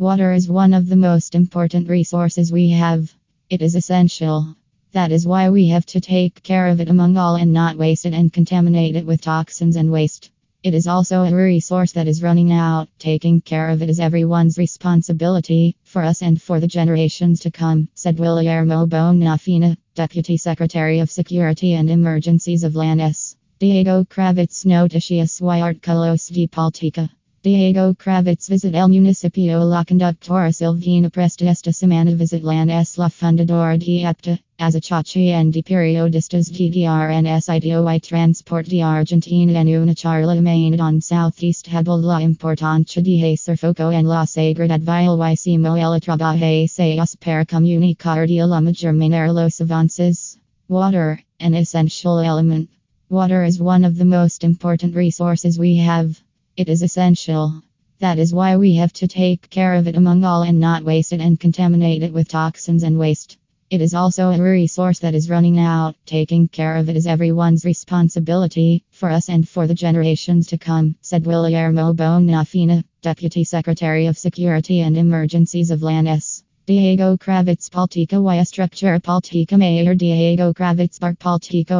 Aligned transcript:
Water 0.00 0.32
is 0.32 0.48
one 0.48 0.74
of 0.74 0.88
the 0.88 0.94
most 0.94 1.34
important 1.34 1.88
resources 1.88 2.52
we 2.52 2.70
have. 2.70 3.12
It 3.50 3.62
is 3.62 3.74
essential. 3.74 4.54
That 4.92 5.10
is 5.10 5.26
why 5.26 5.50
we 5.50 5.66
have 5.70 5.86
to 5.86 6.00
take 6.00 6.40
care 6.44 6.68
of 6.68 6.80
it 6.80 6.88
among 6.88 7.16
all 7.16 7.34
and 7.34 7.52
not 7.52 7.76
waste 7.76 8.06
it 8.06 8.14
and 8.14 8.32
contaminate 8.32 8.94
it 8.94 9.04
with 9.04 9.20
toxins 9.20 9.74
and 9.74 9.90
waste. 9.90 10.30
It 10.62 10.72
is 10.72 10.86
also 10.86 11.24
a 11.24 11.34
resource 11.34 11.90
that 11.92 12.06
is 12.06 12.22
running 12.22 12.52
out. 12.52 12.88
Taking 13.00 13.40
care 13.40 13.70
of 13.70 13.82
it 13.82 13.90
is 13.90 13.98
everyone's 13.98 14.56
responsibility, 14.56 15.74
for 15.82 16.04
us 16.04 16.22
and 16.22 16.40
for 16.40 16.60
the 16.60 16.68
generations 16.68 17.40
to 17.40 17.50
come, 17.50 17.88
said 17.94 18.16
Guillermo 18.16 18.86
Bonafina, 18.86 19.76
Deputy 19.96 20.36
Secretary 20.36 21.00
of 21.00 21.10
Security 21.10 21.72
and 21.72 21.90
Emergencies 21.90 22.62
of 22.62 22.74
Lanús. 22.74 23.34
Diego 23.58 24.04
Kravitz 24.04 24.64
Noticias 24.64 25.40
y 25.40 25.58
Artículos 25.58 26.32
de 26.32 26.46
Política. 26.46 27.10
Diego 27.40 27.94
Kravitz 27.94 28.48
visit 28.48 28.74
el 28.74 28.88
municipio 28.88 29.62
la 29.64 29.84
conductora 29.84 30.52
Silvina 30.52 31.08
Presta 31.08 31.46
esta 31.46 31.72
semana 31.72 32.12
visit 32.16 32.42
lan 32.42 32.68
es 32.68 32.98
la 32.98 33.08
fundadora 33.08 33.78
de 33.78 34.02
apta, 34.02 34.40
Azachachi 34.58 35.30
and 35.30 35.52
de 35.52 35.62
periodistas 35.62 36.50
de 36.50 36.68
DRNS 36.68 37.48
IDO 37.48 37.84
y 37.86 38.00
transport 38.00 38.66
de 38.66 38.82
Argentina 38.82 39.54
en 39.54 39.68
una 39.68 39.94
charla 39.94 40.42
main 40.42 40.80
on 40.80 41.00
Southeast 41.00 41.68
Hebel 41.68 42.02
la 42.02 42.18
importancia 42.22 43.00
de 43.00 43.22
hacer 43.22 43.56
foco 43.56 43.90
en 43.90 44.08
la 44.08 44.24
seguridad 44.24 44.80
vial 44.80 45.16
y 45.20 45.36
cimo 45.36 45.76
el 45.76 46.00
trabajo 46.00 46.68
se 46.68 46.98
para 47.20 47.46
comunicar 47.46 48.26
de 48.26 48.44
la 48.44 48.60
mayor 48.60 48.94
manera 48.94 49.32
los 49.32 49.60
avances. 49.60 50.40
Water, 50.66 51.22
an 51.38 51.54
essential 51.54 52.18
element. 52.18 52.68
Water 53.08 53.44
is 53.44 53.60
one 53.60 53.84
of 53.84 53.96
the 53.96 54.04
most 54.04 54.42
important 54.42 54.96
resources 54.96 55.56
we 55.56 55.76
have. 55.76 56.20
It 56.58 56.68
is 56.68 56.82
essential. 56.82 57.62
That 58.00 58.18
is 58.18 58.34
why 58.34 58.56
we 58.56 58.74
have 58.74 58.92
to 58.94 59.06
take 59.06 59.48
care 59.48 59.74
of 59.74 59.86
it 59.86 59.94
among 59.94 60.24
all 60.24 60.42
and 60.42 60.58
not 60.58 60.82
waste 60.82 61.12
it 61.12 61.20
and 61.20 61.38
contaminate 61.38 62.02
it 62.02 62.12
with 62.12 62.26
toxins 62.26 62.82
and 62.82 62.98
waste. 62.98 63.38
It 63.70 63.80
is 63.80 63.94
also 63.94 64.30
a 64.30 64.42
resource 64.42 64.98
that 64.98 65.14
is 65.14 65.30
running 65.30 65.60
out. 65.60 65.94
Taking 66.04 66.48
care 66.48 66.74
of 66.74 66.88
it 66.88 66.96
is 66.96 67.06
everyone's 67.06 67.64
responsibility, 67.64 68.82
for 68.90 69.08
us 69.08 69.28
and 69.28 69.48
for 69.48 69.68
the 69.68 69.74
generations 69.74 70.48
to 70.48 70.58
come, 70.58 70.96
said 71.00 71.22
Guillermo 71.22 71.92
Bonafina, 71.92 72.82
Deputy 73.02 73.44
Secretary 73.44 74.06
of 74.06 74.18
Security 74.18 74.80
and 74.80 74.96
Emergencies 74.96 75.70
of 75.70 75.78
Lanús. 75.78 76.37
Diego 76.68 77.16
Kravitz 77.16 77.70
Política 77.70 78.18
y 78.18 78.38
Estructura 78.38 79.00
Política 79.00 79.56
Mayor 79.56 79.96
Diego 79.96 80.52
Kravitz 80.52 80.98
Bar 80.98 81.16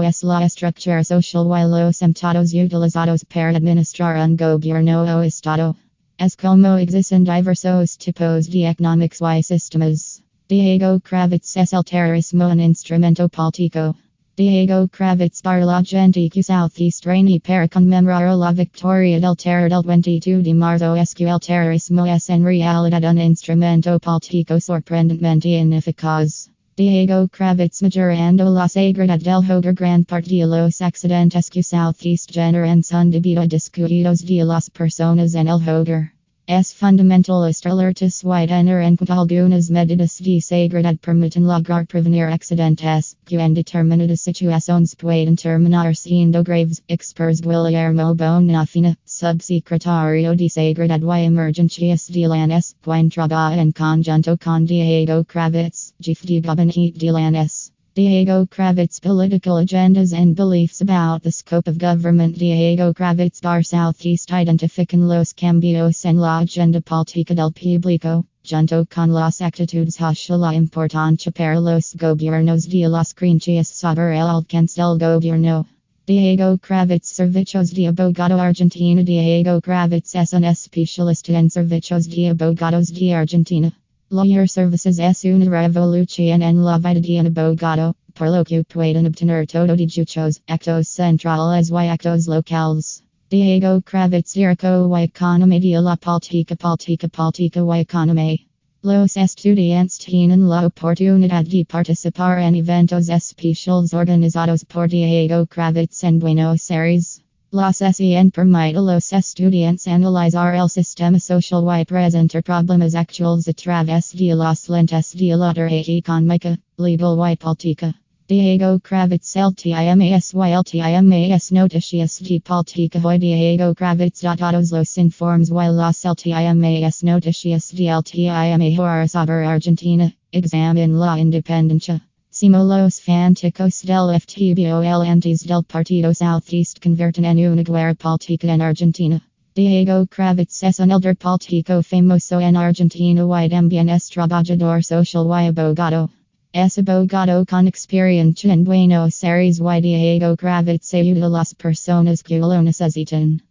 es 0.03 0.23
la 0.23 0.47
estructura 0.47 1.05
social 1.05 1.45
y 1.45 1.69
los 1.69 2.01
emptados 2.01 2.55
utilizados 2.55 3.23
para 3.27 3.51
administrar 3.51 4.17
un 4.17 4.35
gobierno 4.35 5.03
o 5.03 5.23
estado. 5.23 5.77
Es 6.17 6.37
como 6.37 6.79
existen 6.79 7.25
diversos 7.25 7.99
tipos 7.99 8.49
de 8.49 8.67
economics 8.71 9.21
y 9.21 9.43
sistemas. 9.43 10.23
Diego 10.49 11.01
Kravitz 11.01 11.59
es 11.59 11.75
el 11.75 11.85
terrorismo 11.85 12.49
un 12.49 12.59
instrumento 12.59 13.29
político. 13.29 13.95
Diego 14.39 14.87
Kravitz 14.87 15.43
para 15.43 15.65
la 15.65 15.83
gente 15.83 16.31
que 16.31 16.45
Southeast 16.45 17.05
Rainy 17.05 17.41
para 17.41 17.67
conmemorar 17.67 18.37
la 18.37 18.53
victoria 18.53 19.19
del 19.19 19.35
terror 19.35 19.69
del 19.69 19.83
22 19.83 20.45
de 20.45 20.55
marzo 20.55 20.95
es 20.95 21.13
que 21.13 21.25
el 21.25 21.41
terrorismo 21.41 22.07
es 22.07 22.31
en 22.31 22.45
realidad 22.45 23.03
un 23.03 23.19
instrumento 23.19 23.99
político 23.99 24.61
sorprendentemente 24.61 25.59
ineficaz. 25.59 26.51
Diego 26.77 27.27
Kravitz 27.27 27.83
majorando 27.83 28.49
la 28.49 28.69
seguridad 28.69 29.19
del 29.19 29.39
hogar 29.39 29.75
gran 29.75 30.05
parte 30.05 30.31
de 30.31 30.47
los 30.47 30.81
accidentes 30.83 31.51
que 31.51 31.65
Southeast 31.65 32.31
generan 32.33 32.85
son 32.85 33.11
debido 33.11 33.43
a 33.43 33.49
descuidos 33.49 34.25
de 34.25 34.45
las 34.45 34.71
personas 34.71 35.35
en 35.35 35.49
el 35.49 35.55
hogar. 35.55 36.18
Es 36.51 36.73
fundamentalist 36.73 37.67
alertas 37.67 38.25
y 38.25 38.47
tener 38.47 38.81
en 38.81 38.97
algunas 39.07 39.69
medidas 39.69 40.17
de 40.17 40.41
seguridad 40.41 40.97
permiten 40.97 41.47
lograr 41.47 41.87
prevenir 41.87 42.25
accidentes 42.25 43.19
que 43.27 43.39
en 43.39 43.53
determinadas 43.53 44.23
situaciones 44.23 44.97
pueden 44.97 45.37
terminar 45.37 45.95
siendo 45.95 46.43
graves. 46.43 46.83
Expers 46.89 47.43
Guillermo 47.43 48.15
Bonafina, 48.15 48.97
subsecretario 49.05 50.35
de 50.35 50.49
Seguridad 50.49 51.03
y 51.03 51.27
Emergencias 51.27 52.07
de 52.07 52.27
Lanús, 52.27 52.75
quien 52.81 53.11
trabaja 53.11 53.61
en 53.61 53.73
conjunto 53.73 54.39
con 54.39 54.65
Diego 54.65 55.25
Kravitz, 55.25 55.93
jefe 56.01 56.27
de 56.27 56.41
gabinete 56.41 56.99
de 56.99 57.13
Lanús. 57.13 57.73
Diego 57.99 58.47
Kravitz 58.47 59.01
political 59.01 59.57
agendas 59.57 60.13
and 60.13 60.37
beliefs 60.37 60.81
about 60.81 61.25
the 61.25 61.33
scope 61.33 61.67
of 61.67 61.79
government. 61.79 62.39
Diego 62.39 62.93
Kravitz 62.93 63.41
Bar 63.43 63.65
Southeast 63.65 64.31
identifican 64.31 65.09
los 65.09 65.33
cambios 65.33 66.05
en 66.05 66.17
la 66.17 66.39
agenda 66.39 66.81
política 66.81 67.35
del 67.35 67.51
público, 67.51 68.25
junto 68.45 68.85
con 68.85 69.11
las 69.11 69.41
actitudes 69.41 69.97
hacia 69.97 70.37
la 70.37 70.55
importancia 70.55 71.33
para 71.33 71.59
los 71.59 71.93
gobiernos 71.97 72.69
de 72.69 72.87
las 72.87 73.13
creencias 73.15 73.67
sobre 73.67 74.17
el 74.17 74.29
alcance 74.29 74.81
del 74.81 74.97
gobierno. 74.97 75.67
Diego 76.07 76.57
Kravitz 76.57 77.09
Servicios 77.09 77.73
de 77.73 77.89
Abogado 77.89 78.41
Argentina 78.41 79.03
Diego 79.03 79.61
Kravitz 79.61 80.15
es 80.15 80.33
un 80.35 80.45
especialista 80.45 81.33
en 81.33 81.51
servicios 81.51 82.07
de 82.07 82.29
abogados 82.29 82.93
de 82.95 83.13
Argentina. 83.13 83.73
Lawyer 84.11 84.49
Services 84.49 84.99
es 84.99 85.25
una 85.25 85.51
revolución 85.51 86.41
en 86.41 86.65
la 86.65 86.79
vida 86.79 86.99
de 86.99 87.21
un 87.21 87.27
abogado, 87.27 87.95
por 88.15 88.31
lo 88.31 88.43
que 88.43 88.65
pueden 88.65 89.07
obtener 89.07 89.47
todo 89.47 89.77
de 89.77 89.87
juchos, 89.87 90.41
actos 90.47 90.89
centrales 90.89 91.69
y 91.71 91.89
actos 91.89 92.27
locales. 92.27 93.03
Diego 93.29 93.83
Kravitz 93.83 94.33
Directo 94.33 94.89
y 94.97 95.03
Economía 95.03 95.61
de 95.61 95.83
la 95.83 95.97
Política 95.97 96.57
Política 96.57 97.09
Política 97.09 97.61
y 97.61 97.81
Economía. 97.81 98.39
Los 98.83 99.15
estudiantes 99.19 99.99
tienen 99.99 100.49
la 100.49 100.65
oportunidad 100.65 101.45
de 101.45 101.67
participar 101.67 102.39
en 102.39 102.55
eventos 102.55 103.11
especiales 103.11 103.93
organizados 103.93 104.65
por 104.65 104.89
Diego 104.89 105.45
Kravitz 105.47 106.03
en 106.05 106.19
Buenos 106.19 106.71
Aires. 106.71 107.18
La 107.51 107.73
sesión 107.73 108.31
permite 108.31 108.77
a 108.77 108.83
los 108.83 109.11
estudiantes 109.11 109.89
analizar 109.89 110.55
el 110.55 110.69
sistema 110.69 111.19
social 111.19 111.65
y 111.81 111.85
presentar 111.87 112.43
problemas 112.43 112.95
actuales 112.95 113.49
a 113.49 113.55
través 113.55 114.13
de 114.13 114.35
las 114.35 114.69
lentes 114.69 115.15
de 115.15 115.35
la 115.35 115.55
teoría 115.55 115.97
económica, 115.97 116.59
legal 116.77 117.17
y 117.33 117.37
política. 117.37 117.95
Diego 118.29 118.79
Kravitz 118.81 119.35
LTIMAS 119.35 120.35
y 120.35 120.53
LTIMAS 120.53 121.53
Noticias 121.53 122.19
de 122.19 122.43
Política 122.43 123.15
y 123.15 123.19
Diego 123.19 123.75
Kravitz. 123.75 124.21
Todos 124.21 124.71
los 124.71 124.99
informes 124.99 125.49
y 125.49 125.55
las 125.55 126.05
LTIMAS 126.05 127.03
Noticias 127.03 127.75
de 127.75 127.91
LTIMA 127.91 129.09
sobre 129.09 129.47
Argentina. 129.47 130.13
Examine 130.33 130.93
la 130.93 131.19
independencia. 131.19 132.08
Simo 132.41 132.63
los 132.63 133.01
fanáticos 133.01 133.83
del 133.83 134.15
FTBOL 134.15 135.05
antes 135.05 135.45
del 135.45 135.65
partido 135.65 136.15
Southeast 136.15 136.79
convierten 136.81 137.25
en 137.25 137.51
una 137.51 137.65
guerra 137.65 137.97
política 137.97 138.55
en 138.55 138.63
Argentina. 138.63 139.21
Diego 139.57 140.07
Kravitz 140.07 140.63
es 140.63 140.79
un 140.79 140.93
elder 140.93 141.17
político 141.17 141.83
famoso 141.83 142.39
en 142.39 142.55
Argentina 142.55 143.27
y 143.45 143.49
también 143.49 143.89
es 143.89 144.09
trabajador 144.09 144.85
social 144.85 145.27
y 145.27 145.49
abogado. 145.49 146.11
Es 146.53 146.79
abogado 146.79 147.45
con 147.45 147.67
experiencia 147.67 148.53
en 148.53 148.63
Buenos 148.63 149.25
Aires 149.25 149.59
y 149.59 149.81
Diego 149.81 150.37
Kravitz 150.37 150.95
ayuda 150.95 151.27
a 151.27 151.31
las 151.31 151.57
personas 151.57 152.23
que 152.23 152.39
lo 152.39 152.63
necesitan. 152.63 153.43